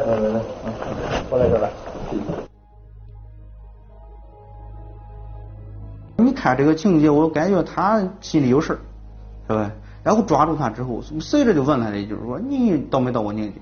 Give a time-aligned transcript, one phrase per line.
[0.00, 0.28] 来，来。
[0.28, 1.70] 来来来来，过来。
[6.18, 8.78] 你看这个情节，我感觉他心里有事儿，
[9.48, 9.70] 是吧？
[10.02, 13.60] 然后抓住他之后，随着就问他的就是说你到没到过宁家？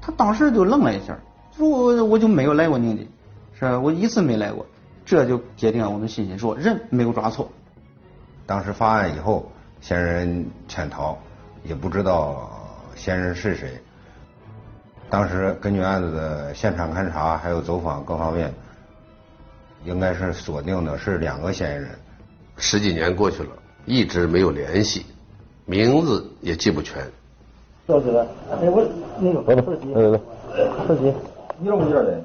[0.00, 1.16] 他当时就愣了一下，
[1.56, 3.04] 说我我就没有来过宁家，
[3.58, 3.78] 是吧？
[3.78, 4.66] 我一次没来过，
[5.04, 7.48] 这就坚定了我们信心，说人没有抓错。
[8.46, 11.16] 当时发案以后，嫌疑人潜逃，
[11.62, 12.50] 也不知道
[12.96, 13.80] 嫌疑人是谁。
[15.10, 18.54] 当时根据案子的现场勘查还有走访各方面，
[19.84, 21.88] 应该是锁定的是两个嫌疑人。
[22.56, 23.48] 十几年过去了，
[23.86, 25.04] 一直没有联系。
[25.66, 27.02] 名字也记不全。
[27.88, 28.16] 小子，
[28.50, 28.86] 哎我
[29.18, 29.92] 那个手机，
[30.86, 31.12] 手机，
[31.58, 32.22] 你这物件的？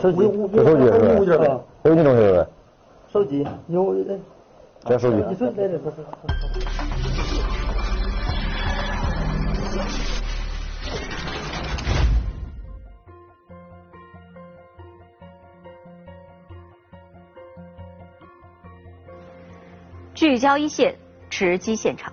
[0.00, 0.18] 手机，
[0.52, 1.16] 这手机是吧？
[1.18, 1.60] 物件的。
[1.82, 2.46] 有你东西呗？
[3.12, 4.16] 手机有的。
[4.84, 5.16] 这手机。
[5.28, 5.96] 你说在这不是？
[20.20, 20.94] 聚焦一线，
[21.30, 22.12] 直击现场。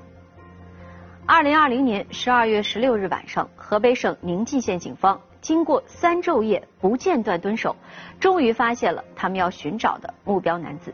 [1.26, 7.76] 二零二零年十二月十六日晚上，河北省宁晋县警方经过三昼夜不间断蹲守，
[8.18, 10.94] 终于发现了他们要寻找的目标男子。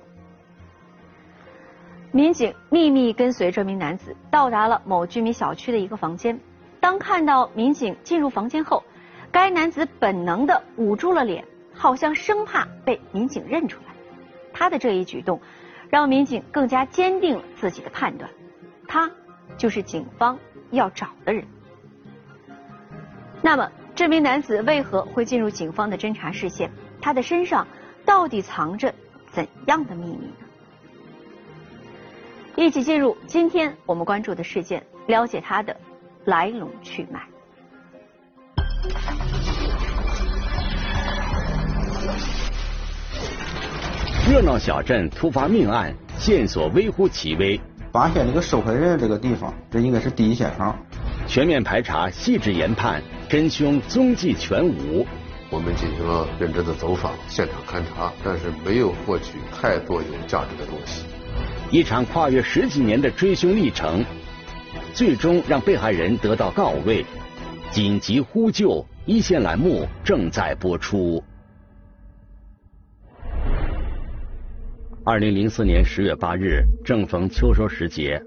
[2.11, 6.39] 民警秘密跟随这名男子到达了某居民小区的一个房间。
[6.79, 8.83] 当看到民警进入房间后，
[9.31, 11.45] 该男子本能的捂住了脸，
[11.75, 13.93] 好像生怕被民警认出来。
[14.51, 15.39] 他的这一举动，
[15.93, 18.27] 让民警更加坚定了自己的判断，
[18.87, 19.11] 他。
[19.55, 20.39] 就是警方
[20.71, 21.45] 要找的人。
[23.43, 26.71] 那么，这名男子为何会进入警方的侦查视线？
[26.99, 27.67] 他的身上
[28.03, 28.91] 到底藏着
[29.31, 30.33] 怎样的秘密呢？
[32.55, 35.79] 一起进入今天我们关注的事件，了解他的
[36.25, 37.21] 来龙去脉。
[44.25, 47.59] 热闹小镇突发命案，线索微乎其微。
[47.91, 50.79] 发现这个受害人这个地方，这应该是第一现场。
[51.27, 55.05] 全面排查，细致研判，真凶踪迹全无。
[55.49, 61.05] 我们进行了认真的走访、现场勘查，但是没有获取太多有价值的东西。
[61.69, 64.05] 一场跨越十几年的追凶历程，
[64.93, 67.05] 最终让被害人得到告慰。
[67.71, 71.21] 紧急呼救一线栏目正在播出。
[75.05, 78.23] 二零零四年十月八日，正逢秋收时节。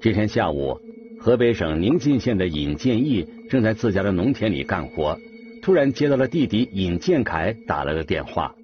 [0.00, 0.80] 这天下午，
[1.20, 5.18] 河北省宁晋县的尹建义正在自家的农田里干活，
[5.60, 8.54] 突然接到了弟弟尹建凯打来的电话。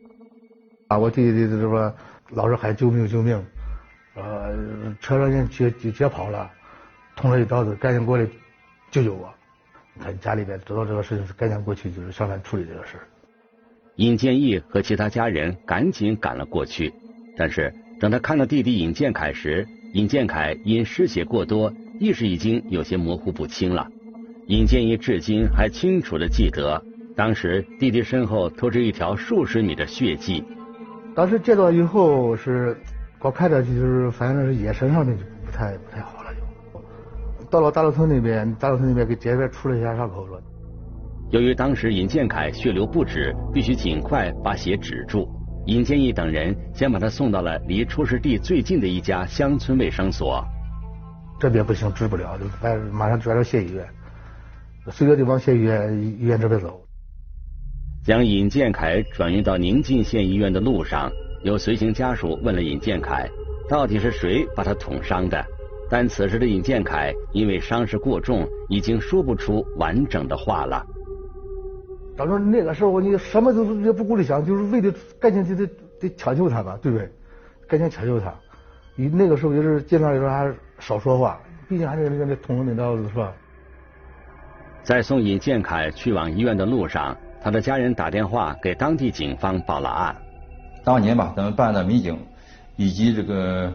[0.88, 1.94] 啊，我弟弟这说
[2.30, 3.44] 老是喊救命救命，
[4.14, 6.50] 呃，车上人接就接跑了，
[7.14, 8.26] 捅了一刀子，赶紧过来
[8.90, 9.28] 救救我。
[10.00, 12.96] 他家里边知道这个事情，赶紧过去就是上来处理这个事。
[13.96, 16.90] 尹建义和其他家人赶紧赶了过去。
[17.36, 23.86] 但是，等他看到弟弟尹建凯时，尹建凯因失血过多，意识已经有些模糊不清了。
[24.46, 26.82] 尹建一至今还清楚的记得，
[27.16, 30.44] 当时弟弟身后拖着一条数十米的血迹。
[31.14, 32.76] 当时见到以后是，
[33.20, 36.30] 我看着就是反正是眼神上面就不太不太好了，
[37.38, 40.40] 就到了大路村那边，大路村那边给街边出了一下伤口了。
[41.30, 45.28] 由于当时尹建凯血流不止，必须尽快把血止住。
[45.66, 50.44] 尹建义等人先把他送到了离出事地最近的一家乡村卫生所。
[51.40, 53.86] 这边不行，治不了，就反马上转到县医院。
[54.90, 56.80] 随着就往县医院医院这边走。
[58.04, 61.10] 将尹建凯转运到宁晋县医院的路上，
[61.42, 63.26] 有随行家属问了尹建凯，
[63.68, 65.42] 到底是谁把他捅伤的？
[65.88, 70.84] 但此时的尹建凯因为伤势过重，已经说不出完整的话了。
[72.16, 77.10] 当时那个时候，你什么都也不顾虑想，就是为了赶紧就得得抢救他吧，对不对？
[77.66, 78.32] 赶紧抢救他。
[78.94, 83.32] 你那个时候也是尽量说还少说话，毕竟还是人家捅了那刀子，是吧？
[84.84, 90.14] 在送尹建凯去往医院的路上，他的家人打电话给当地警方报了案。
[90.84, 92.16] 当年吧，咱们办案的民警
[92.76, 93.72] 以及这个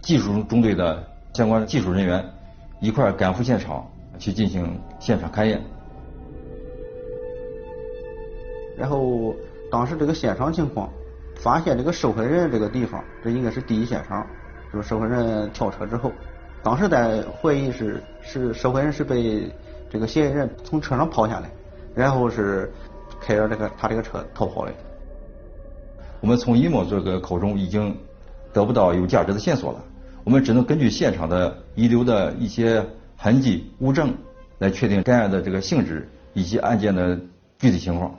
[0.00, 1.02] 技术中队的
[1.32, 2.24] 相关技术人员
[2.78, 5.60] 一块赶赴现场去进行现场勘验。
[8.76, 9.34] 然后
[9.70, 10.90] 当时这个现场情况，
[11.36, 14.26] 发现这个受害人这个地方，这应该是第一现场，
[14.72, 16.10] 就是受害人跳车之后，
[16.62, 19.50] 当时在怀疑是是受害人是被
[19.90, 21.50] 这个嫌疑人从车上抛下来，
[21.94, 22.72] 然后是
[23.20, 24.72] 开着这个他这个车逃跑的。
[26.20, 27.96] 我们从尹某这个口中已经
[28.52, 29.84] 得不到有价值的线索了，
[30.24, 32.84] 我们只能根据现场的遗留的一些
[33.16, 34.14] 痕迹物证
[34.58, 37.18] 来确定该案的这个性质以及案件的
[37.58, 38.14] 具体情况。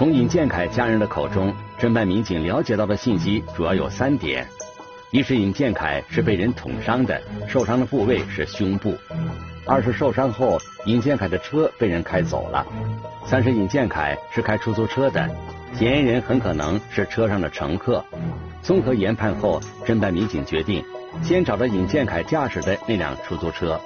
[0.00, 4.48] 从尹建凯家人的口中，侦办民警了解到的信息主要有三点：
[5.10, 8.94] 一是尹建凯是被人捅伤的，受伤的部位是胸部；
[9.66, 12.64] 二是受伤后，尹建凯的车被人开走了；
[13.26, 15.28] 三是尹建凯是开出租车的，
[15.74, 18.02] 嫌疑人很可能是车上的乘客。
[18.62, 20.82] 综合研判后，侦办民警决定
[21.22, 23.78] 先找到尹建凯驾驶的那辆出租车。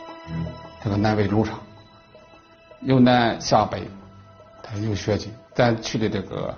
[0.81, 1.59] 这个南北路上，
[2.83, 3.83] 由南向北，
[4.63, 5.31] 它有血迹。
[5.55, 6.53] 咱去的这个，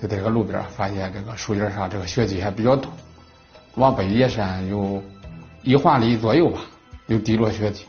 [0.00, 2.90] 在这个路边发现这个树叶上这个血迹还比较多，
[3.74, 5.02] 往北野山有
[5.62, 6.60] 一华里左右吧，
[7.08, 7.84] 有滴落血迹。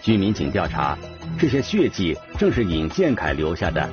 [0.00, 0.96] 据民警调查，
[1.38, 3.88] 这些血迹正是尹建凯留下的。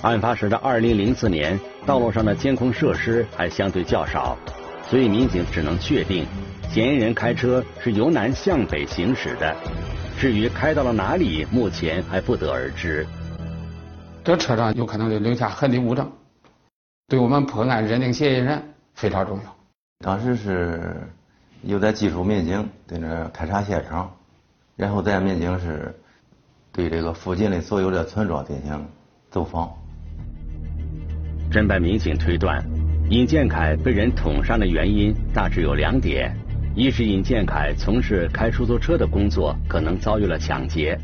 [0.00, 4.36] 案发时的二零零四年，道路上的监控设施还相对较少，
[4.88, 6.26] 所以民警只能确定，
[6.70, 9.54] 嫌疑人开车是由南向北行驶的。
[10.18, 13.06] 至于开到了哪里，目前还不得而知。
[14.24, 16.10] 这车上有可能就留下痕迹物证，
[17.08, 18.60] 对我们破案认定嫌疑人
[18.94, 19.56] 非常重要。
[19.98, 20.96] 当时是
[21.62, 24.10] 有在技术民警在那勘察现场，
[24.76, 25.94] 然后咱民警是
[26.72, 28.86] 对这个附近的所有的村庄进行
[29.30, 29.70] 走访。
[31.50, 32.64] 侦办民警推断，
[33.10, 36.34] 尹建凯被人捅伤的原因大致有两点：
[36.74, 40.98] 一是尹建凯从事开出租车的工作，可能遭遇了抢劫。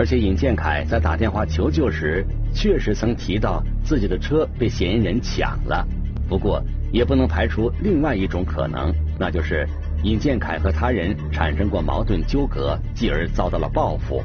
[0.00, 2.24] 而且尹建凯在打电话求救时，
[2.54, 5.86] 确实曾提到自己的车被嫌疑人抢了。
[6.26, 9.68] 不过，也不能排除另外一种可能，那就是
[10.02, 14.22] 尹建凯和他人产生过矛盾纠葛，继而遭到了报复。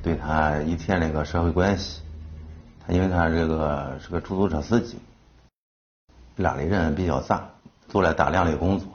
[0.00, 2.00] 对他以前那个社会关系，
[2.86, 4.98] 他因为他这个是个出租车司机，
[6.36, 7.44] 拉的人比较杂，
[7.88, 8.86] 做了大量的工作，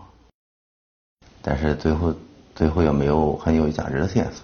[1.42, 2.16] 但是最后。
[2.58, 4.44] 最后有没有很有价值的线索，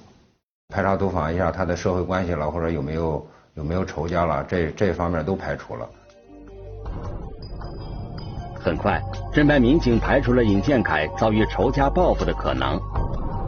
[0.69, 3.25] 排查走访一下他的社会关系了，或者有没有
[3.55, 5.89] 有没有仇家了，这这方面都排除了。
[8.53, 9.01] 很快，
[9.33, 12.79] 侦办民警排除了尹建凯遭遇仇家报复的可能。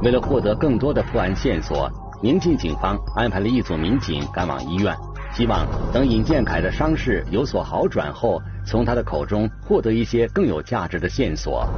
[0.01, 1.87] 为了获得更多的破案线索，
[2.19, 4.97] 宁晋警方安排了一组民警赶往医院，
[5.31, 5.63] 希望
[5.93, 11.69] 等尹建凯的伤势有所好转后，从他的口中获得一些更有价值的线索。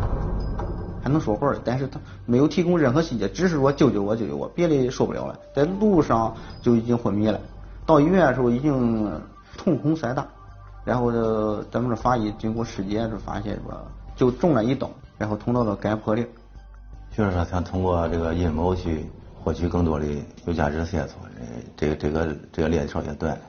[1.07, 5.39] 还能说话的，但是他没有提供任何细节，只是说救救我，救救我，别的受不了了。
[5.55, 7.39] 在路上就已经昏迷了，
[7.85, 9.09] 到医院的时候已经
[9.55, 10.27] 瞳孔塞大，
[10.83, 13.87] 然后这咱们这法医经过尸检是发现说
[14.17, 16.27] 就中了一刀，然后捅到了肝破裂。
[17.15, 20.05] 就是说想通过这个阴谋去获取更多的
[20.45, 21.15] 有价值的线索，
[21.77, 23.41] 这个这个这个链条也断了。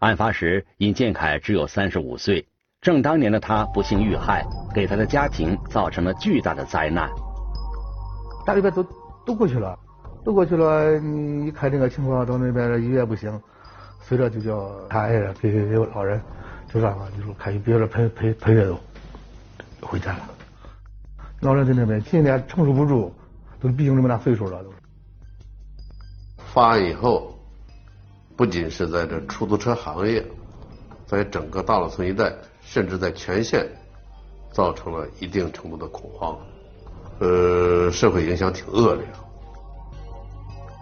[0.00, 2.48] 案发时，尹建凯只有三十五岁。
[2.86, 7.10] 正当年的他不幸遇害，给他的家庭造成了巨大的灾难。
[8.44, 8.86] 大礼拜都
[9.24, 9.76] 都过去了，
[10.24, 10.96] 都过去了。
[11.00, 13.42] 你一看这个情况，到那边医院不行，
[14.02, 16.22] 随着就叫他爱人给给老人
[16.72, 18.78] 就让了，就说看有别人陪陪陪着都，
[19.84, 20.20] 回家了。
[21.40, 23.12] 老人在那边今年承受不住，
[23.58, 24.72] 都毕竟这么大岁数了都。
[26.36, 27.36] 发案以后，
[28.36, 30.24] 不仅是在这出租车行业，
[31.04, 32.32] 在整个大老村一带。
[32.66, 33.64] 甚至在全县
[34.50, 36.36] 造成了一定程度的恐慌，
[37.20, 39.04] 呃，社会影响挺恶劣。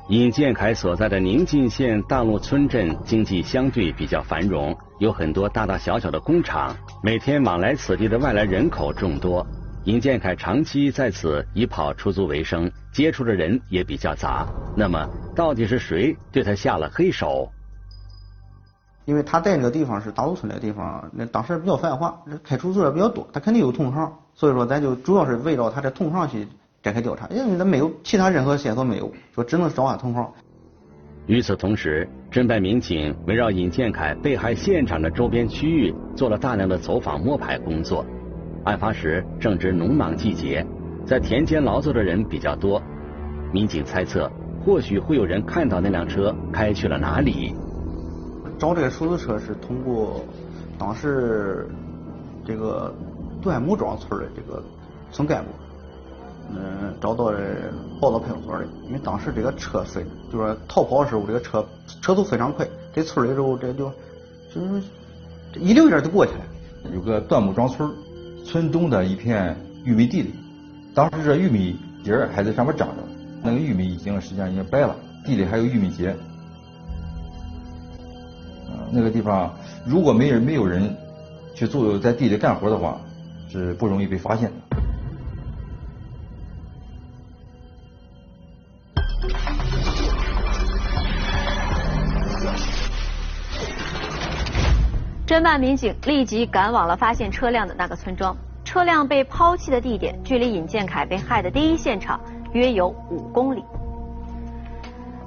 [0.09, 9.47] 尹建凯所在的宁晋县大路村镇经济相对比较繁荣，有很多大大小小的工厂，每天往来此地的外来人口众多。
[9.85, 14.47] 尹建凯长期在此以跑出租为生，接触的人也比较杂。
[14.77, 17.51] 那么，到底是谁对他下了黑手？
[19.05, 26.49] 因为他在那个地方是大路村那个地方，那当时比较繁华，开出租车比较多，他肯定有同行，所以说咱就主要是围绕他的同行去
[26.83, 30.27] 展开调查，因为他没有其他任何线索没有，说只能找他同行。
[31.27, 38.05] 与此同时，侦办民警围绕尹建凯被害现场的周边区域做了大量的走访摸排工作。
[38.65, 40.67] 案发时正值农忙季节，
[41.07, 42.83] 在田间劳作的人比较多，
[43.53, 44.31] 民警猜测
[44.65, 47.55] 或许会有人看到那辆车开去了哪里。
[48.59, 50.25] 找这个出租车是通过
[50.79, 51.69] 当时
[52.45, 52.95] 这个
[53.43, 54.63] 段木庄村的这个
[55.13, 55.51] 村干部，
[56.51, 57.39] 嗯，找到的
[58.01, 58.67] 报到派出所的。
[58.87, 61.65] 因为当时这个车飞，就是逃跑的时候，这个车
[62.01, 63.91] 车速非常快，在村里时候这就
[64.53, 64.83] 就是
[65.59, 66.41] 一溜烟就过去了。
[66.93, 67.91] 有个段木庄村
[68.45, 70.35] 村东的一片玉米地里，
[70.95, 73.03] 当时这玉米叶还在上面长着，
[73.43, 74.95] 那个玉米已经实际上已经白了，
[75.25, 76.15] 地里还有玉米秸。
[78.95, 79.53] 那个地方
[79.85, 80.97] 如果没人没有人
[81.53, 83.01] 去做在地里干活的话，
[83.51, 84.55] 是不容易被发现的。
[95.27, 98.37] 侦办民警立即赶往了发现车辆的那个村庄。
[98.65, 102.21] 车辆被抛弃的地点距离尹建凯被害的第一现场
[102.53, 103.65] 约有五公里。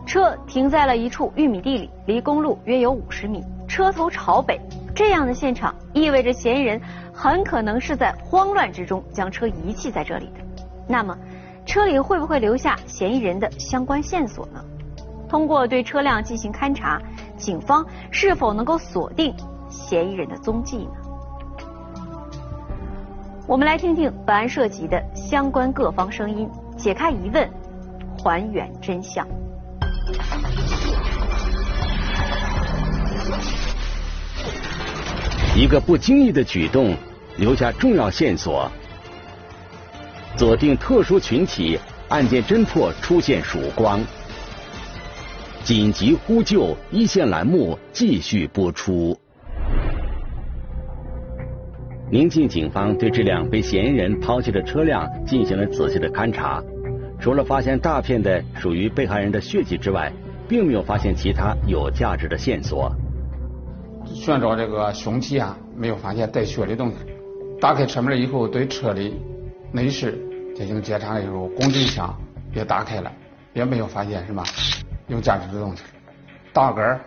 [0.05, 3.43] 车停在了一处玉米地里，离公路约有五十米。
[3.67, 4.59] 车头朝北，
[4.95, 6.81] 这样的现场意味着嫌疑人
[7.13, 10.65] 很可能是在慌乱之中将车遗弃在这里的。
[10.87, 11.15] 那么，
[11.65, 14.63] 车里会不会留下嫌疑人的相关线索呢？
[15.27, 17.01] 通过对车辆进行勘查，
[17.35, 19.35] 警方是否能够锁定？
[19.69, 20.91] 嫌疑人的踪迹呢？
[23.45, 27.49] 我们来听听本案涉及的相关各方声音，解开疑问，
[28.23, 29.27] 还原真相。
[35.59, 36.95] 一个不经意的举动，
[37.37, 38.71] 留下重要线索。
[40.37, 43.99] 锁定特殊群体，案件侦破出现曙光。
[45.63, 49.19] 紧急呼救一线栏目继续播出。
[52.11, 56.63] 宁晋警方对这辆被嫌疑人抛弃的车辆进行了仔细的勘查，
[57.19, 60.13] 除了发现大片的属于被害人的血迹之外，
[60.47, 62.95] 并没有发现其他有价值的线索。
[64.13, 66.95] 寻找这个凶器啊，没有发现带血的东西。
[67.59, 69.19] 打开车门以后，对车里
[69.71, 70.17] 内饰
[70.55, 72.15] 进行检查的时候，工具箱
[72.53, 73.11] 也打开了，
[73.53, 74.43] 也没有发现什么
[75.07, 75.83] 有价值的东西。
[76.53, 76.99] 大杆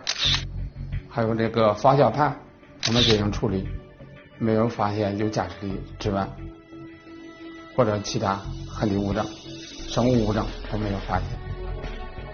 [1.09, 2.35] 还有这个方向盘，
[2.87, 3.67] 我们进行处理。
[4.43, 6.27] 没有发现有价值的指纹
[7.75, 9.23] 或者其他痕迹物证、
[9.87, 11.27] 生物物证都没有发现。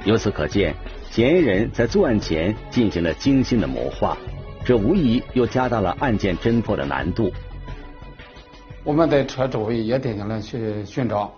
[0.05, 0.73] 由此可见，
[1.11, 4.17] 嫌疑人在作案前进行了精心的谋划，
[4.67, 7.31] 这无疑又加大了案件侦破的难度。
[8.83, 11.33] 我们在车周围也进行了去寻找，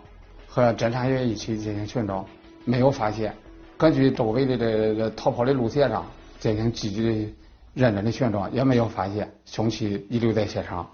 [0.47, 2.25] 和侦查员一起进行寻找，
[2.65, 3.31] 没有发现。
[3.77, 6.03] 根据周围的这个逃跑的路线上
[6.39, 7.33] 进行积极的。
[7.75, 10.89] 认真的寻找也没有发现凶器遗留在现场。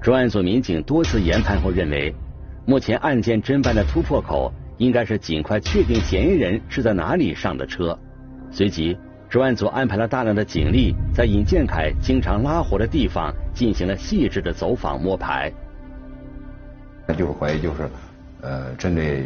[0.00, 2.14] 专案组民警多次研判后认为，
[2.64, 7.98] 目前案件侦办的突破口应该是尽快确定嫌疑人是在哪里上的车。
[8.52, 8.96] 随即，
[9.30, 15.52] 专案组安排了大量的警力，在尹建凯经常拉活的地方进行了细致的走访摸排。
[17.06, 17.88] 那就是怀疑就是
[18.40, 19.24] 呃针对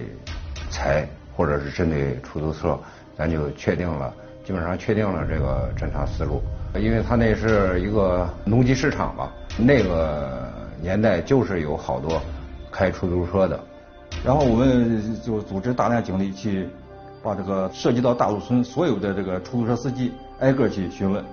[0.69, 2.79] 财或者是针对出租车，
[3.17, 4.13] 咱就确定了。
[4.45, 6.43] 基本上确定了这个侦查思路，
[6.79, 12.21] 因为他那是一个农机市场吧，那个年代就是有好多
[12.71, 13.59] 开出租车的，
[14.23, 16.69] 然后我们就组织大量警力去
[17.25, 21.25] 把这个涉及到大陆村所有的这个出租车司机挨个去询问。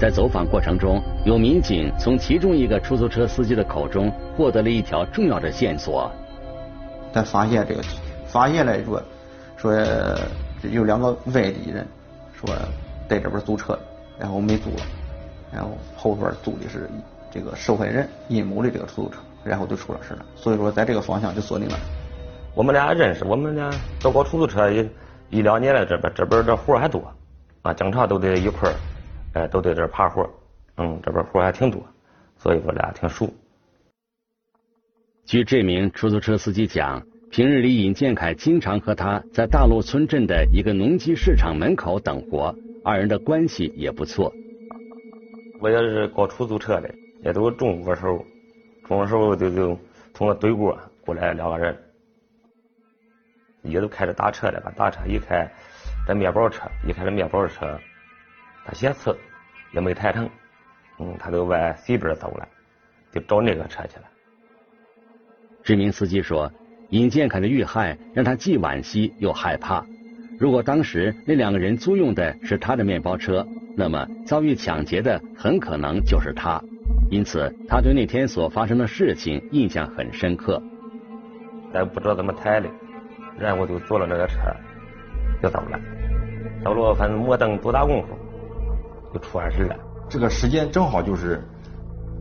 [0.00, 6.10] 在走访过程中，有民警从其中一个出租车司机的口中获得了一条重要的线索。
[7.12, 7.82] 他发现这个，
[8.26, 9.02] 发现来说
[9.56, 9.72] 说。
[10.72, 11.86] 有两个外地人
[12.32, 12.52] 说
[13.08, 13.78] 在这边租车，
[14.18, 14.82] 然后没租了，
[15.52, 16.90] 然后后边租的是
[17.30, 20.26] 这个受害人尹某的这个出租车，然后就出了事了。
[20.34, 21.78] 所以说在这个方向就锁定了。
[22.58, 23.70] 我们俩认识，我们俩
[24.02, 24.84] 都搞出租车一
[25.30, 27.00] 一两年了，这边这边这活还多
[27.62, 28.74] 啊，经常都得一块儿，
[29.34, 30.28] 哎，都在这爬活，
[30.76, 31.80] 嗯，这边活还挺多，
[32.36, 33.32] 所以我俩挺熟。
[35.24, 37.00] 据这名出租车司机讲。
[37.30, 44.32] 平日里，尹建凯经常和他在大陆村镇的一个农机市场门口等活，二人的关系也不错。
[45.60, 48.24] 我也是搞出租车的，也都中午时候，
[48.84, 49.78] 中午时候就就
[50.14, 51.76] 从那对过过来两个人，
[53.62, 55.50] 一个都开着大车的，把大车一开，
[56.06, 57.78] 这面包车一开这面包车，
[58.64, 59.16] 他先次
[59.72, 60.28] 也没抬成，
[60.98, 62.48] 嗯，他就往西边走了，
[63.12, 64.04] 就找那个车去了。
[65.62, 66.52] 这名司机说。
[66.90, 69.84] 尹建凯的遇害让他既惋惜又害怕。
[70.40, 73.46] 如果当时那两个人租用的是他的面包车，
[73.76, 76.62] 那么遭遇抢劫的很可能就是他。
[77.10, 80.62] 因此，他对那天所发生的事情印象很深刻。
[81.74, 82.70] 咱不知道怎么抬的，
[83.38, 84.36] 然后就坐了那个车
[85.42, 85.78] 就走了。
[86.64, 88.08] 走了，反正没等多大功夫，
[89.14, 89.76] 就出完事了。
[90.08, 91.42] 这个时间正好就是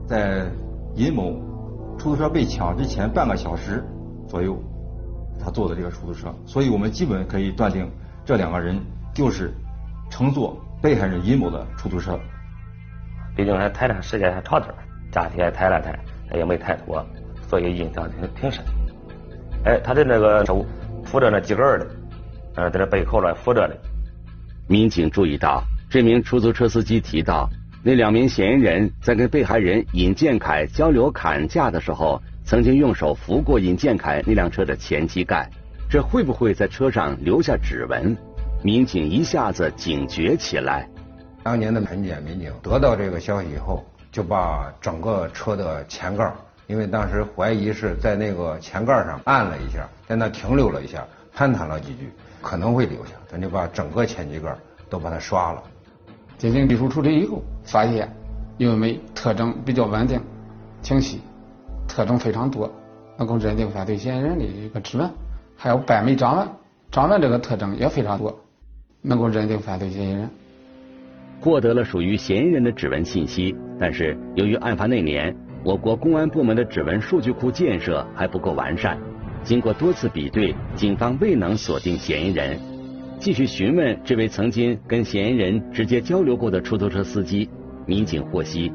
[0.08, 0.46] 在
[0.96, 1.34] 尹某
[1.98, 3.84] 出租车被抢之前半个小时。
[4.28, 4.62] 左右，
[5.40, 7.90] 他坐的这个出租车，所以我们基本可以断定，
[8.26, 8.78] 这两个人
[9.14, 9.54] 就是
[10.10, 12.20] 乘坐被害人尹某的出租车。
[13.34, 14.76] 毕竟还抬的时间还长点儿，
[15.14, 15.98] 假体还抬了抬，
[16.30, 17.02] 他也没抬多，
[17.48, 18.62] 所以印象挺挺深。
[19.64, 20.66] 哎，他的那个手
[21.10, 21.88] 扶着那几根的，
[22.56, 23.76] 呃，在这背后了扶着的。
[24.68, 27.50] 民警注意到，这名出租车司机提到，
[27.82, 35.50] 那两名嫌疑人在跟被害人尹建凯交流砍价的时候，曾经用手扶过尹建凯那辆车的前机盖，
[35.90, 38.16] 这会不会在车上留下指纹？
[38.62, 40.90] 民警一下子警觉起来。
[41.44, 46.30] 当年的安检民警得到这个消息以后，就把整个车的前盖，
[46.68, 52.12] 因为当时怀疑是在那个前盖上按了一下，在那停留了一下，攀谈了几句。
[52.40, 54.56] 可能会留下，咱就把整个前机盖
[54.90, 55.64] 都把它刷了。
[56.38, 58.08] 进行技术处理以后，发现
[58.58, 60.22] 因为特征比较稳定、
[60.84, 61.20] 清晰，
[61.88, 62.72] 特征非常多，
[63.18, 65.10] 能够认定犯罪嫌疑人的一个指纹，
[65.58, 66.48] 还有掰眉掌纹，
[66.92, 68.40] 掌纹这个特征也非常多，
[69.02, 70.30] 能够认定犯罪嫌疑人。
[71.42, 78.98] 获得了属于嫌疑人的指纹信息，但是由于案发那年我国公安部门的指纹数据库建设还不够完善。
[79.44, 82.58] 经过多次比对，警方未能锁定嫌疑人。
[83.20, 87.50] 继续询问这位曾经跟嫌疑人直接交流过的出租车司机，
[87.86, 88.72] 民警获悉，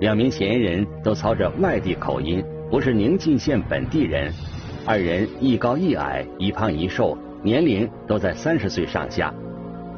[0.00, 4.32] 两名嫌疑人都操着外地口音，不是宁晋县本地人。
[4.86, 9.34] 二人一高一矮，一胖一瘦，年龄都在三十岁上下。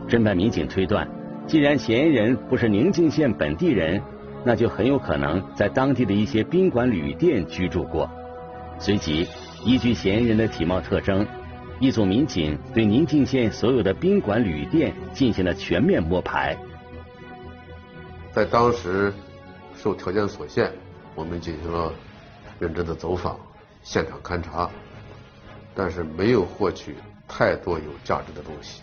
[0.09, 1.07] 侦办民警推断，
[1.47, 4.01] 既然嫌疑人不是宁晋县本地人，
[4.45, 8.09] 那就很有可能在当地的一些宾馆、旅店居住过。
[8.79, 9.29] 随即。
[9.65, 11.25] 依据嫌疑人的体貌特征，
[11.79, 16.59] 一组民警对宁晋县所有的宾馆、旅店进行了全面摸排。
[18.33, 19.13] 在当时
[19.77, 20.73] 受条件所限，
[21.15, 21.93] 我们进行了
[22.59, 23.39] 认真的走访、
[23.85, 24.69] 现场勘查，
[25.77, 26.97] 但是没有获取
[27.29, 28.83] 太多有价值的东西。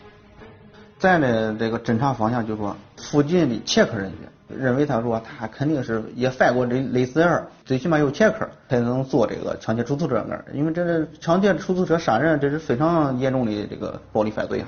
[0.98, 4.32] 再呢这个侦查方向就是说，附近的切克人员。
[4.50, 14.68] 认为他说他肯定是也犯过这类似案，最起码有前科才能做这个抢劫出租车案，因为这是抢劫出租车杀人，这是非常严重的这个暴力犯罪啊。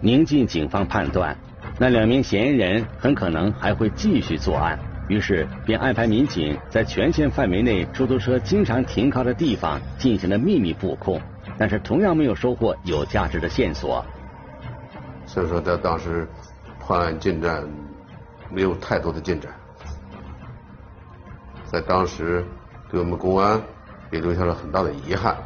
[0.00, 1.36] 宁晋警方判断，
[1.78, 11.20] 那两名嫌疑人很可能还会继续作案，于是便安排民警在全县范围内出租车经常停靠的地方进行了秘密布控，
[11.58, 14.04] 但是同样没有收获有价值的线索。
[15.26, 16.26] 所以说，他当时
[16.80, 17.62] 破案进展。
[18.52, 19.50] 没有太多的进展，
[21.70, 22.44] 在当时
[22.90, 23.60] 对我们公安
[24.10, 25.36] 也留下了很大的遗憾，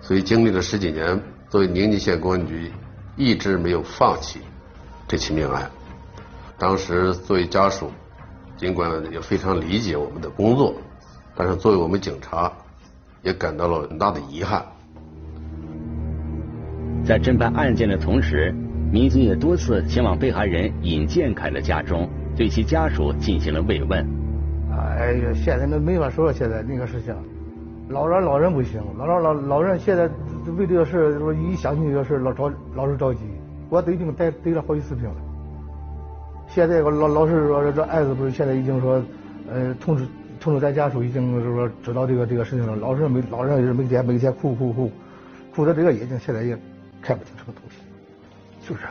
[0.00, 2.72] 所以经历了十几年，作为宁晋县公安局
[3.16, 4.40] 一直没有放弃
[5.06, 5.70] 这起命案。
[6.58, 7.92] 当时作为家属，
[8.56, 10.74] 尽管也非常理解我们的工作，
[11.36, 12.52] 但是作为我们警察，
[13.22, 14.64] 也感到了很大的遗憾。
[17.04, 18.52] 在侦办案件的同时，
[18.92, 22.08] 民警也多次前往被害人尹建凯的家中。
[22.36, 24.06] 对其家属进行了慰问。
[24.70, 27.14] 哎呀，现在那没法说了，现在那个事情，
[27.88, 30.08] 老人老人不行，老老老老人现在
[30.56, 33.20] 为这个事，说一想起这个事，老着老是着急。
[33.68, 35.16] 我都已经得得了好几次病了。
[36.48, 39.02] 现在我老老是说这案子不是现在已经说，
[39.50, 40.06] 呃，通知
[40.40, 42.74] 通知咱家属已经是说知道这个这个事情了。
[42.76, 44.90] 老是每老人也是每天每天哭哭哭，
[45.54, 46.58] 哭的这个眼睛现在也
[47.00, 47.76] 看不清什么东西，
[48.66, 48.82] 就是。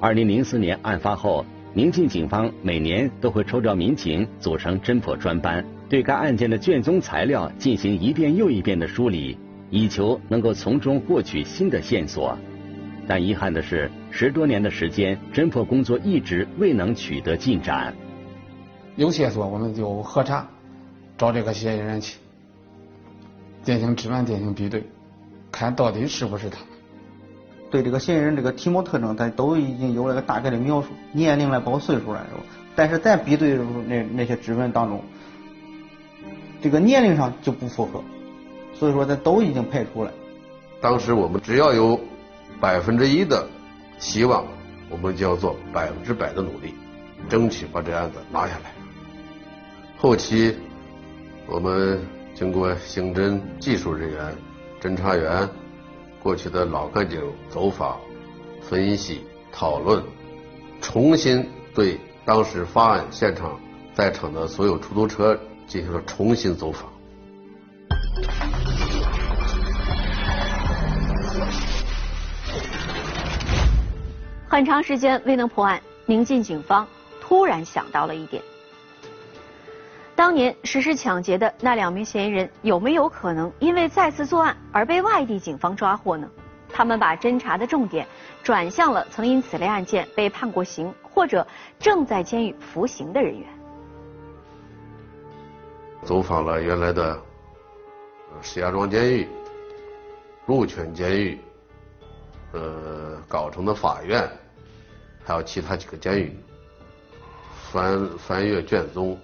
[0.00, 1.44] 二零零四年案发后。
[1.74, 9.38] 宁晋警方每年都会抽调民警组成侦破专班，对该案件的卷宗材料进行一遍又一遍的梳理，
[9.70, 12.36] 以求能够从中获取新的线索。
[13.08, 17.94] 但遗憾的是，十多年的时间，侦破工作一直未能取得进展。
[18.96, 20.46] 有线索我们就核查，
[21.16, 22.18] 找这个嫌疑人去
[23.62, 24.84] 进行指纹进行比对，
[25.50, 26.58] 看到底是不是他。
[27.72, 32.42] 对这个嫌疑人这个体貌特征，咱都已经有了个大概的描述，年龄了，包括岁数了，是吧？
[32.76, 35.02] 但是咱比对的时候，那那些指纹当中，
[36.60, 38.04] 这个年龄上就不符合，
[38.74, 40.12] 所以说咱都已经排除了。
[40.82, 41.98] 当时我们只要有
[42.60, 43.48] 百分之一的
[43.98, 44.44] 希望，
[44.90, 46.74] 我们就要做百分之百的努力，
[47.26, 48.70] 争取把这案子拿下来。
[49.96, 50.54] 后期
[51.46, 51.98] 我们
[52.34, 54.34] 经过刑侦技术人员、
[54.78, 55.48] 侦查员。
[56.22, 57.98] 过去的老干警走访、
[58.60, 60.00] 分析、讨论，
[60.80, 63.58] 重新对当时发案现场
[63.92, 66.88] 在场的所有出租车进行了重新走访。
[74.48, 76.86] 很长时间未能破案，宁晋警方
[77.20, 78.40] 突然想到了一点。
[80.22, 86.30] 当年实施抢劫的那两名嫌疑人有没有可能因为再次作案而被外地警方抓获呢？
[86.72, 88.06] 他们把侦查的重点
[88.40, 91.44] 转向了曾因此类案件被判过刑或者
[91.80, 93.48] 正在监狱服刑的人员。
[96.04, 97.20] 走访了原来的
[98.40, 99.26] 石家庄监狱、
[100.46, 101.40] 鹿泉监狱、
[102.52, 104.30] 呃藁城的法院，
[105.24, 106.38] 还有其他几个监狱，
[107.72, 109.18] 翻翻阅卷宗，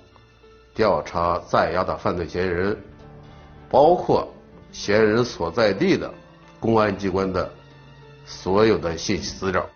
[0.79, 2.79] 调查在押的犯罪嫌疑人，
[3.69, 4.33] 包括
[4.71, 6.09] 嫌疑人所在地的
[6.61, 7.53] 公安机关的
[8.25, 9.69] 所有的信息资料。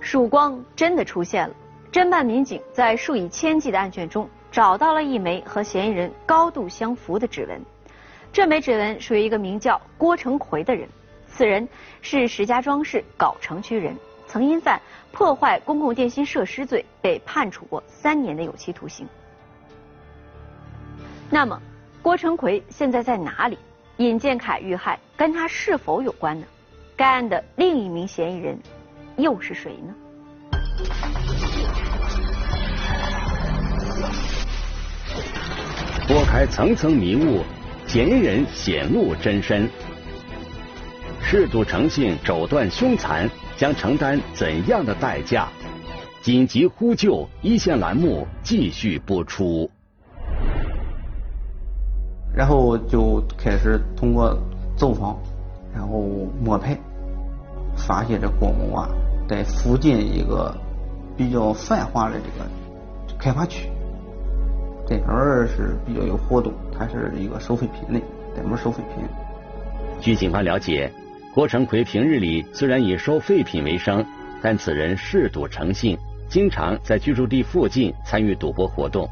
[0.00, 1.54] 曙光真的出现了，
[1.90, 4.28] 侦办民警在数以千计的案卷中。
[4.52, 7.60] 找到了一枚和嫌疑人高度相符的指纹，
[8.32, 10.86] 这枚指纹属于一个名叫郭成奎的人，
[11.26, 11.66] 此人
[12.02, 13.96] 是石家庄市藁城区人，
[14.34, 19.06] 曾因犯破坏公共电信设施罪被判处过三年的有期徒刑。
[21.30, 21.62] 那么，
[22.02, 23.56] 郭成奎现在在哪里？
[23.98, 26.44] 尹建凯遇害跟他是否有关呢？
[26.96, 28.58] 该案的另一名嫌疑人
[29.16, 29.94] 又是谁呢？
[36.08, 37.44] 拨开层层迷雾，
[37.86, 39.70] 嫌疑人显露真身。
[41.22, 45.48] 嗜赌成性、手段凶残，将承担怎样的代价？
[46.22, 47.28] 紧急呼救！
[47.42, 49.70] 一线栏目继续播出。
[52.34, 54.36] 然后就开始通过
[54.76, 55.16] 走访，
[55.72, 56.00] 然后
[56.42, 56.76] 摸排，
[57.76, 58.88] 发现这郭某啊，
[59.28, 60.52] 在附近一个
[61.16, 63.68] 比较繁华的这个开发区。
[64.86, 69.04] 这边儿是比较有活动，它是一个收废品的，专门收废品。
[70.00, 70.92] 据警方了解，
[71.34, 74.06] 郭成奎平日里虽然以收废品为生，
[74.40, 79.04] 但此人嗜赌成性，经常在居住地附近参与赌博活动。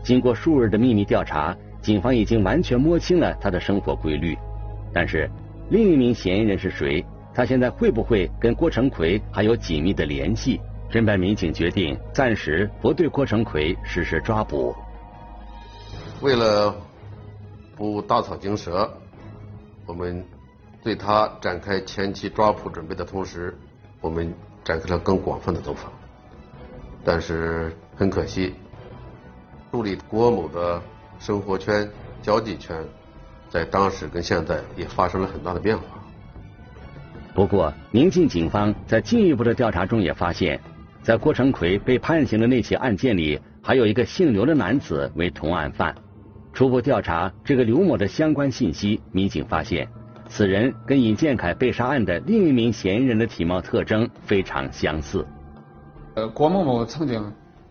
[0.00, 4.38] 经过数日的秘密调查，警方已经完全摸清了他的生活规律。
[4.94, 5.28] 但是，
[5.70, 7.04] 另一名嫌疑人是谁？
[7.34, 10.60] 他现在会不会跟郭成奎还有紧密的联系？
[10.88, 14.72] 侦办民警决定暂时不对郭成奎实施抓捕。
[16.20, 16.72] 为了
[17.76, 18.88] 不打草惊蛇，
[19.84, 20.24] 我们
[20.82, 23.56] 对他展开前期抓捕准备的同时，
[24.00, 24.32] 我们
[24.64, 25.92] 展开了更广泛的走访。
[27.04, 28.54] 但是很可惜，
[29.70, 30.82] 助理郭某的
[31.18, 31.88] 生活圈、
[32.22, 32.82] 交际圈，
[33.48, 35.84] 在当时跟现在也发生了很大的变化。
[37.34, 40.60] 不过，宁晋警方在进一步的调查中也发现，
[41.02, 45.94] 在郭成奎被判刑的那起案件里，还有一个姓刘的男子为同案犯。
[46.52, 49.88] 初步调查这个刘某的相关信息，民警发现，
[50.30, 55.26] 此人跟尹建凯被杀案的另一名嫌疑人的体貌特征非常相似。
[56.14, 57.20] 呃，郭某某曾经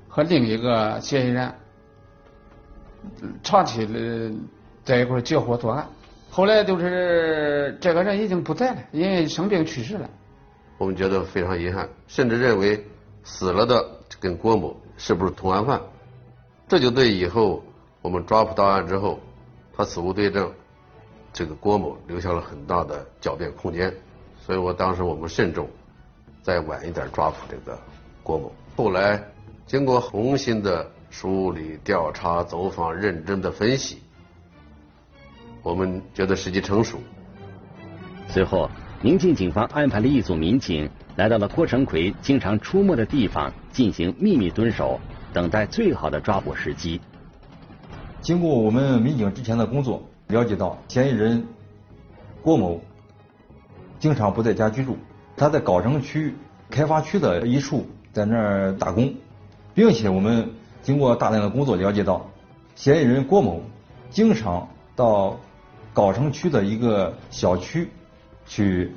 [0.09, 1.51] 和另一个嫌疑人
[3.41, 4.31] 长期的
[4.83, 5.87] 在一块结伙作案，
[6.29, 10.09] 后来就是这个人已经不在了，因为生病去世了。
[10.77, 12.85] 我们觉得非常遗憾，甚至认为
[13.23, 13.83] 死了的
[14.19, 15.81] 跟郭某是不是同案犯，
[16.67, 17.63] 这就对以后。
[18.01, 19.19] 我们抓捕到案之后，
[19.75, 20.49] 他死无对证，
[21.31, 23.93] 这个郭某留下了很大的狡辩空间，
[24.45, 25.67] 所以我当时我们慎重，
[26.41, 27.79] 再晚一点抓捕这个
[28.23, 28.51] 郭某。
[28.75, 29.23] 后来
[29.65, 33.99] 经过重新的梳理、调查、走访、认真的分析，
[35.61, 36.97] 我们觉得时机成熟。
[38.27, 38.69] 随后，
[39.01, 44.99] 宁晋警方安排了一组民警来到了郭成奎经常出没的地方，进行秘密蹲守，
[45.31, 46.99] 等待最好的抓捕时机。
[48.21, 51.43] 经过我们民警之前的工作，了解到嫌疑人
[52.43, 52.79] 郭某
[53.99, 54.95] 经常不在家居住，
[55.35, 56.35] 他在藁城区
[56.69, 59.11] 开发区的一处在那儿打工，
[59.73, 60.47] 并且我们
[60.83, 62.29] 经过大量的工作了解到，
[62.75, 63.63] 嫌疑人郭某
[64.11, 65.35] 经常到
[65.95, 67.89] 藁城区的一个小区
[68.45, 68.91] 去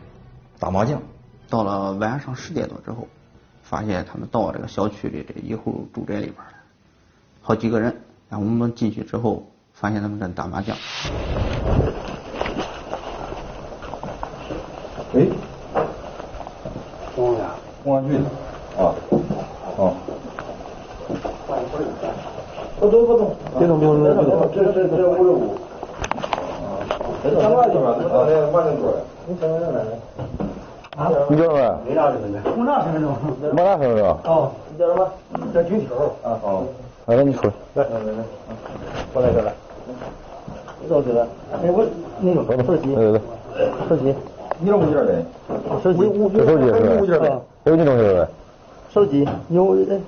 [0.59, 1.01] 打麻将。
[1.49, 3.09] 到了晚上十点多之后，
[3.63, 6.53] 发现他们到这个小区里的一户住宅里边来，
[7.41, 8.03] 好几个人。
[8.29, 10.77] 然后我们进去之后，发现他们在打麻将。
[15.15, 15.27] 哎，
[17.17, 17.55] 公安呀，
[17.85, 18.21] 公安局的
[18.83, 18.95] 啊，
[19.77, 19.95] 哦。
[22.81, 25.55] 不动不动，别动别动别动，这这这五十五。
[26.65, 26.83] 啊，
[27.23, 28.95] 那马铃桌。
[29.25, 29.79] 你身份证来
[30.97, 31.11] 啊？
[31.29, 31.79] 你叫什么？
[31.87, 32.43] 没啥身份证。
[32.57, 33.07] 没啥身份证。
[33.55, 34.05] 没啥身份证。
[34.25, 35.09] 哦，你叫什么？
[35.55, 36.13] 叫军球。
[36.25, 36.65] 啊好。
[37.07, 37.53] 来，你出来。
[37.75, 38.25] 来来来，
[39.13, 39.53] 过来过来。
[40.85, 40.91] 你？
[41.53, 41.85] 哎，我
[42.21, 42.95] 那个手机。
[42.95, 43.21] 来来来，
[43.89, 44.15] 手机。
[44.59, 45.25] 你这物件嘞？
[45.83, 45.99] 手机。
[46.35, 46.81] 这手机是吧？
[47.01, 47.39] 物件嘞？
[47.65, 48.29] 有你东西呗？
[48.91, 50.01] 手机有哎。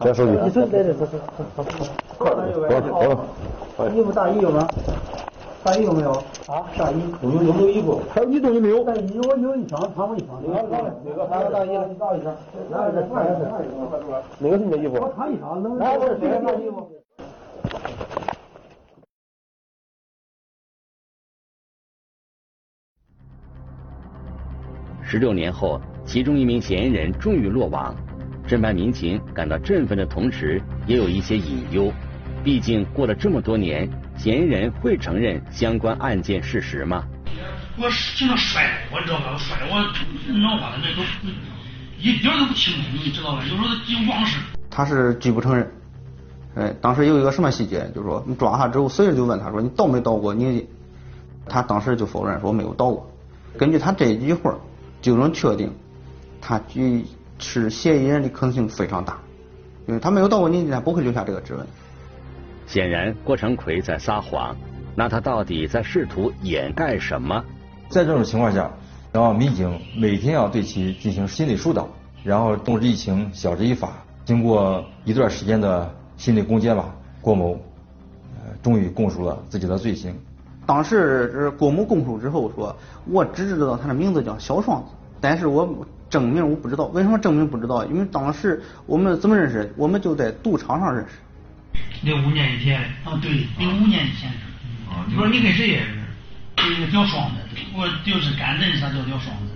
[0.00, 0.32] 这手机。
[0.42, 1.18] 你手来来，走走
[1.56, 1.70] 走走。
[2.18, 2.36] 好了，
[3.76, 3.90] 好了。
[3.90, 4.66] 衣服大衣有吗？
[5.64, 6.10] 大衣有没有？
[6.46, 8.00] 啊，大衣有没有有没有衣服？
[8.08, 8.84] 还有一东西没有？
[8.84, 10.28] 大衣我有一箱，穿过一箱。
[10.46, 10.84] 哪个哪个？
[11.04, 11.26] 哪个？
[11.28, 11.72] 哪个上衣？
[11.76, 12.32] 哪一箱？
[12.70, 12.92] 哪个？
[12.92, 13.34] 哪个？
[14.38, 14.94] 哪个是你的衣服？
[15.00, 16.88] 我穿一箱，能哪个是谁的衣服？
[25.16, 27.96] 十六年后，其中一名嫌疑人终于落网。
[28.46, 31.90] 侦办民警感到振奋的同时，也有一些隐忧。
[32.44, 37.02] 毕竟过了这么多年，嫌疑人会承认相关案件事实吗？
[37.78, 39.30] 我经常摔，我知道吧？
[39.32, 39.80] 我摔，我
[40.34, 41.02] 脑瓜子那都
[41.98, 43.42] 一点都不清楚，你知道吧？
[43.44, 44.38] 有时候就忘事。
[44.68, 45.66] 他是拒不承认。
[46.56, 50.68] 哎，当时有一个什么细节，就是说，你抓他之后，随时就问他说：“你到没到过你？”
[51.48, 53.10] 他当时就否认说没有到过。
[53.56, 54.54] 根据他这一句话，
[55.00, 55.72] 就能确定
[56.40, 57.04] 他举
[57.38, 59.18] 是嫌疑人的可能性非常大，
[59.86, 61.66] 因为他没有到过年纪，他不会留下这个指纹。
[62.66, 64.56] 显然，郭成奎在撒谎。
[64.94, 67.44] 那他到底在试图掩盖什么？
[67.88, 68.70] 在这种情况下，
[69.12, 71.88] 然后民警每天要对其进行心理疏导，
[72.24, 73.92] 然后动之以情，晓之以法。
[74.24, 77.52] 经过一段时间的心理攻坚吧，郭某
[78.34, 80.12] 呃终于供述了自己的罪行。
[80.66, 82.76] 当时是郭某供述之后说
[83.06, 84.88] ：“我只知道他的名字叫小双子，
[85.20, 86.86] 但是我真名我不知道。
[86.86, 87.84] 为什么真名不知道？
[87.86, 89.72] 因为当时我们怎么认识？
[89.76, 91.12] 我们就在赌场上认识。
[92.02, 94.38] 零五年以前的啊，对，零五年以前是。
[95.08, 95.92] 你说你跟谁认识？
[96.74, 97.36] 一个叫双子，
[97.76, 99.52] 我就是干认识他叫叫双子。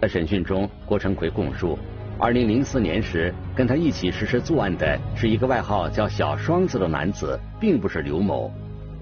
[0.00, 1.78] 在审讯中，郭成奎供述，
[2.18, 8.52] 二零零四年时跟他一起实施作案的是一个外号叫小双子的男子，并不是刘某。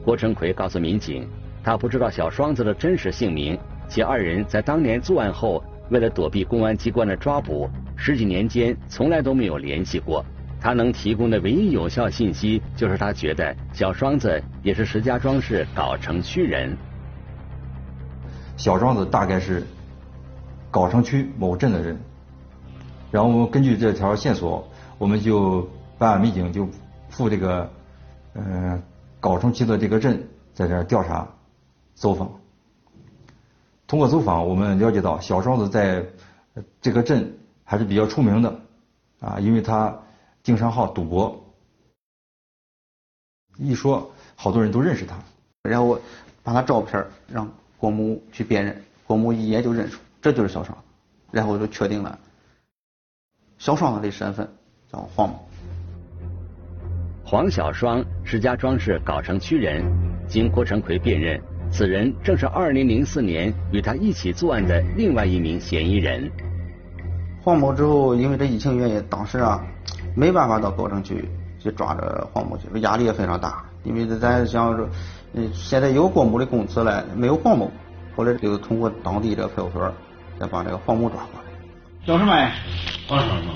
[0.04, 1.28] 郭成奎告诉民警，
[1.62, 10.24] 他不知道小双子的真实姓名，且二人在当年作案后，为了躲避公安机关的抓捕，十几年间从来都没有联系过。
[10.60, 16.76] 他能提供的唯一有效信息，就是他觉得小双子也是石家庄市藁城区人。
[18.56, 19.66] 小双子大概是
[20.70, 21.98] 藁城区某镇的人，
[23.10, 26.68] 然后我们根据这条线索，我们就办案民警就
[27.08, 27.68] 赴这个
[28.34, 28.80] 嗯
[29.22, 31.26] 藁城区的这个镇，在这儿调查
[31.94, 32.30] 走访。
[33.86, 36.04] 通过走访，我们了解到小双子在
[36.82, 38.60] 这个镇还是比较出名的
[39.20, 39.98] 啊，因为他。
[40.44, 41.40] 经商好赌博，
[43.58, 45.16] 一说好多人都认识他，
[45.62, 46.00] 然后
[46.42, 50.76] 把他照片让郭某去辨认，郭某一眼就认出这就是小双，
[51.30, 52.18] 然后就确定了
[53.56, 54.52] 小双子的身份
[54.90, 55.46] 叫黄某。
[57.32, 59.82] 黄小双，石家庄市藁城区人，
[60.28, 61.40] 经郭成奎辨认，
[61.70, 66.30] 此人正是2004年与他一起作案的另外一名嫌疑人。
[67.40, 69.64] 黄某之后因为这疫情原因，当时啊。
[70.14, 71.26] 没办法到藁城去
[71.58, 73.64] 去抓着黄某去，压力也非常大。
[73.82, 74.86] 因为咱想说，
[75.32, 77.72] 嗯，现在有郭某的供词了，没有黄某，
[78.14, 79.90] 后来就通过当地这派出所，
[80.38, 82.06] 再把这个黄某抓过来。
[82.06, 82.52] 叫什么呀？
[83.08, 83.54] 黄什么？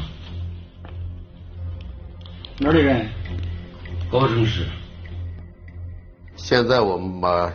[2.58, 3.06] 哪里人？
[4.10, 4.64] 藁城市。
[6.36, 7.52] 现在我们把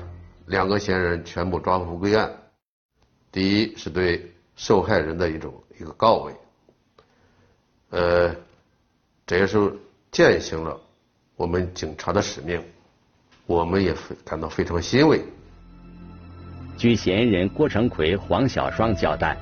[0.48, 2.30] 两个嫌疑人全部抓捕归案。
[3.32, 6.34] 第一是对受害人的一种一个告慰，
[7.92, 8.36] 呃。
[9.24, 9.74] 这也是
[10.12, 10.78] 践行了
[11.38, 12.62] 我们警察的使命，
[13.46, 15.22] 我们也感到非常欣慰。
[16.76, 19.38] 据嫌疑人郭成奎、黄小双交代，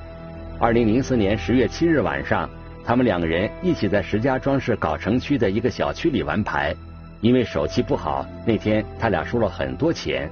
[0.60, 2.48] 二零零四年十月七日晚上，
[2.84, 6.72] 他们两个人一起在石家庄市藁城区的一个小区里玩牌。
[7.20, 10.30] 因为手气不好，那天他俩输了很多钱。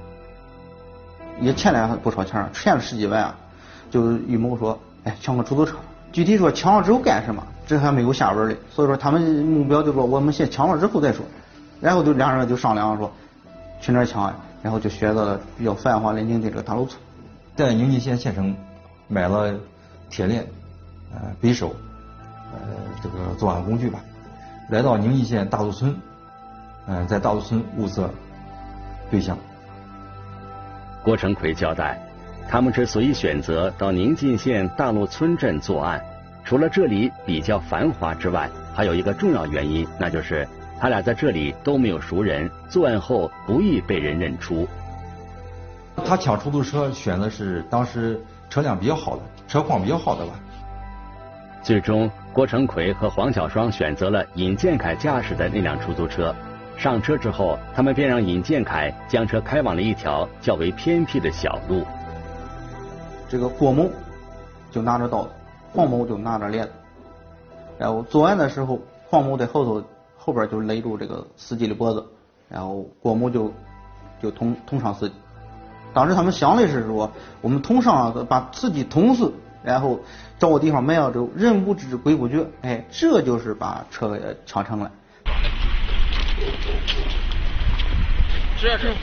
[1.39, 3.35] 也欠了不少钱，欠了十几万啊！
[3.89, 5.77] 就预谋说，哎，抢个出租车。
[6.11, 7.41] 具体说抢了之后干什么？
[7.65, 11.23] 这还没有下文的，所以说他们目标就说我们先抢了之后再说，
[11.79, 13.09] 然后就两人就商量说
[13.79, 16.99] 去哪儿抢，然后就选择了比较繁华的宁静这个大路村，
[17.55, 18.55] 在宁晋县县城
[19.07, 19.53] 买了
[20.09, 20.45] 铁链、
[21.13, 21.69] 呃匕首、
[22.51, 22.59] 呃
[23.01, 23.99] 这个作案工具吧，
[24.71, 25.95] 来到宁晋县大路村，
[26.89, 28.09] 嗯在大陆村物色
[29.11, 29.37] 对象。
[31.03, 31.97] 郭成奎交代，
[32.49, 36.03] 他们之所以选择到宁晋县大陆村镇作案。
[36.43, 40.47] 除了这里比较繁华之外，还有一个重要原因，那就是
[40.79, 44.67] 他俩在这里都没有熟人，作案后不易被人认出。
[46.03, 50.33] 他抢出租车选的是当时车辆比较好的、车况比较好的吧。
[51.61, 56.33] 最终，郭成奎和黄小双选择了尹建凯驾驶的那辆出租车。
[56.79, 61.83] 上车之后，他们便让尹建凯将车开往了一条较为偏僻的小路。
[63.27, 63.87] 这个郭某
[64.71, 65.27] 就拿着刀。
[65.71, 66.71] 黄某就拿着链子，
[67.77, 69.83] 然后作案的时候，黄某在后头
[70.17, 72.03] 后边就勒住这个司机的脖子，
[72.49, 73.53] 然后郭某就
[74.19, 75.13] 就捅捅伤司机。
[75.93, 79.31] 当时他们想的是说，我们捅伤把司机捅死，
[79.63, 79.99] 然后
[80.39, 84.91] 找个地方埋了之后，人不知鬼不觉，哎，这就是把车给抢成了。
[88.57, 88.93] 是是。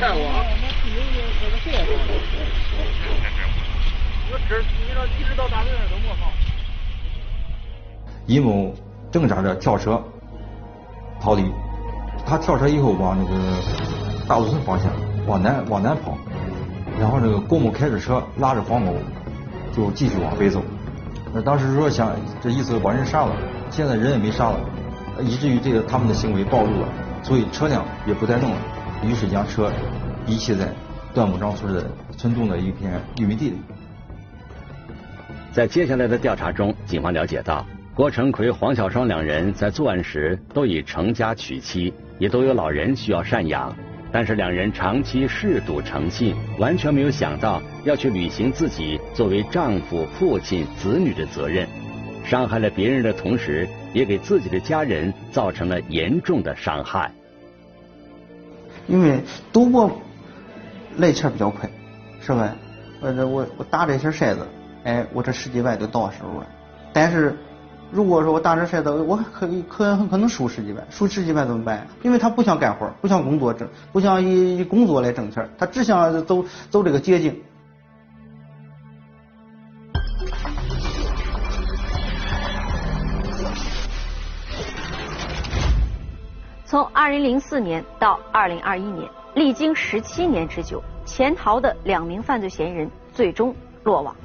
[0.00, 0.22] 看我。
[4.30, 6.30] 我这你到一直到大门都没放。
[8.26, 8.74] 尹某
[9.10, 10.02] 挣扎着跳车
[11.20, 11.44] 逃离，
[12.26, 13.58] 他跳车以后往那个
[14.26, 14.90] 大路村方向
[15.26, 16.16] 往南往南跑，
[16.98, 18.96] 然后这个郭某开着车拉着黄某
[19.76, 20.62] 就继续往北走。
[21.34, 23.34] 那当时说想这意思把人杀了，
[23.70, 24.60] 现在人也没杀了，
[25.20, 26.88] 以至于这个他们的行为暴露了，
[27.22, 28.56] 所以车辆也不再弄了，
[29.02, 29.72] 于是将车
[30.26, 30.68] 遗弃在
[31.14, 33.56] 段木庄村的村东的一片玉米地里。
[35.52, 37.66] 在接下来的调查中，警方了解到。
[37.94, 43.70] 郭成奎、黄小双两人在作案时都已成家娶妻，也都有老人需要赡养，
[44.12, 51.66] 但是两人长期嗜赌成性，完全没有想到要去履行自己作为丈夫、父亲、子女的责任，
[52.22, 57.10] 伤害了别人的同时，也给自己的家人造成了严重的伤害。
[58.86, 59.18] 因为
[59.50, 59.90] 赌博
[60.98, 61.66] 来钱比较快，
[62.20, 62.54] 是吧？
[63.00, 64.46] 我这我我打这些骰子，
[64.84, 66.46] 哎，我这十几万就到手了，
[66.92, 67.34] 但是。
[67.92, 71.86] 如果说我打这骰子，我可以可很可能输十几万，输十几万怎么办？
[72.02, 77.38] 因为他不想干活，不想工作挣，不想以以工作来挣钱，他只想走走这个捷径。
[86.64, 94.16] 从二零零四年到二零二一年，历经十七年之久，潜逃的两名犯罪嫌疑人最终落网。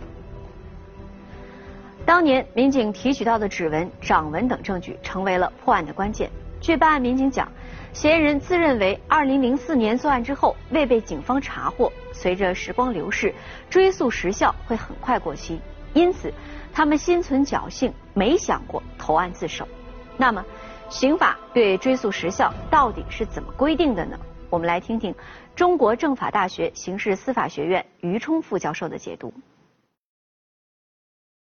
[2.08, 6.32] 当年民警提取到的指纹、掌纹等证据，成为了破案的关键。
[6.62, 7.52] 据办案民警讲，
[7.92, 13.36] 嫌疑人自认为2004年作案之后未被警方查获，随着时光流逝，
[13.70, 15.60] 追诉时效会很快过期，
[15.94, 16.34] 因此
[16.72, 19.68] 他们心存侥幸，没想过投案自首。
[20.16, 20.46] 那么，
[20.88, 24.18] 刑法对追诉时效到底是怎么规定的呢？
[24.50, 25.14] 我们来听听
[25.58, 29.34] 中国政法大学刑事司法学院于冲副教授的解读。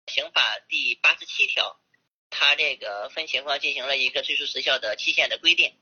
[0.09, 1.79] 刑法第八十七条，
[2.29, 5.73] 它这个分情况进行了一个追诉时效的期限的规定。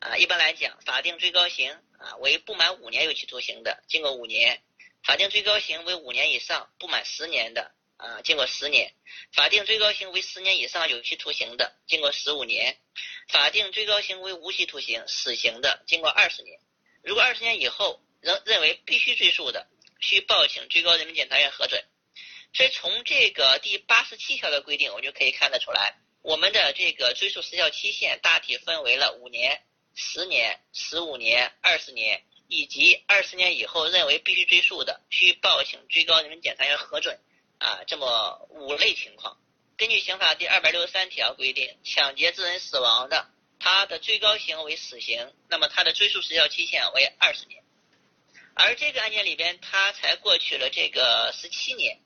[0.00, 4.58] 啊，一般来讲，法定最高刑啊为不满五年有期徒刑的，经过五年；
[5.02, 8.90] 法定最高刑为五年以上不满十年的，啊，经过十年；
[9.32, 12.74] 法定最高刑为十年以上有期徒刑的，经过十五年；
[13.28, 16.58] 法定最高刑为无期徒刑、死刑的，经过二十年。
[17.02, 19.68] 如果二十年以后仍认为必须追诉的，
[20.00, 21.82] 需报请最高人民检察院核准。
[22.54, 29.60] 所以从这个第八十七条的规定，我就可以看得出来，我们的这个追诉时效期限大体分为了五年、
[29.96, 37.18] 十年、十五年、二十年，以及二十年以后认为必须追诉的，需报请最高人民检察院核准
[37.58, 39.36] 啊，这么五类情况。
[39.76, 43.26] 根据刑法第二百六十三条规定，抢劫致人死亡的，
[43.58, 47.64] 他的最高刑为死刑，那么它的追诉时效期限为二十年。
[48.54, 51.98] 而这个案件里边，他才过去了这个十七年。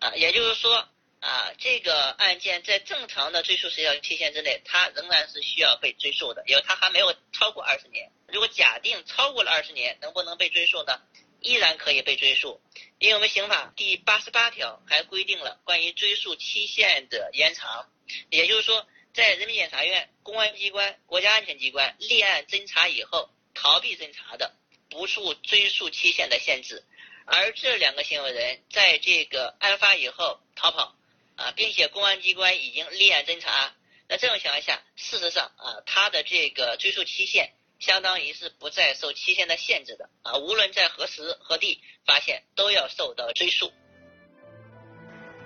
[0.00, 0.88] 啊，也就是说，
[1.20, 8.10] 啊，这个案件在正常的追诉时效期限之内，它仍然是需要被追诉的，因为它还没有超过二十年。
[8.28, 11.00] 如果假定超过了二十年，能不能被追诉呢？
[11.40, 12.60] 依然可以被追诉，
[12.98, 17.86] 因为我们刑法第八十八条还规定了关于追诉期限的延长。
[18.30, 24.54] 也就是说，在人民检察院、公安机关、国家安全机关立案侦查以后，逃避侦查的，
[24.88, 26.82] 不受追诉期限的限制。
[27.26, 30.94] 而这两个行为人在这个案发以后逃跑
[31.36, 33.72] 啊，并且公安机关已经立案侦查，
[34.08, 43.72] 那这种情况下，事实上啊，他的这个追诉期限相当于是不再受期限的限制的啊，无论在何时何地发现，都要受到追诉。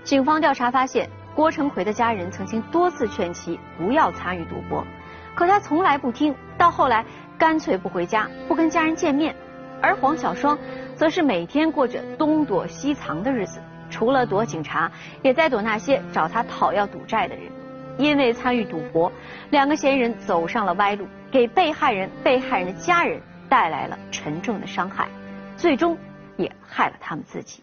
[0.04, 4.84] 警方调查发现，郭成奎的家人曾经多次劝其不要参与赌博，
[5.36, 7.04] 可他从来不听，到后来
[7.38, 9.36] 干脆不回家，不跟家人见面，
[9.80, 10.58] 而黄小双。
[10.99, 14.90] 则是每天过着东躲西藏的日子，除了躲警察，
[15.22, 17.44] 也在躲那些找他讨要赌债的人。
[17.99, 19.11] 因为参与赌博，
[19.51, 25.09] 两个嫌疑人走上了歪路，给被害人、被害人的家人带来了沉重的伤害，
[25.57, 25.96] 最终
[26.36, 27.62] 也害了他们自己。